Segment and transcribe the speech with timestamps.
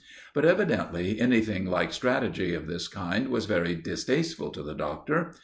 [0.33, 5.35] But evidently anything like strategy of this kind was very distasteful to the Doctor.